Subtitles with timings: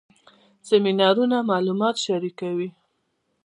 [0.67, 2.69] سیمینارونه معلومات شریکوي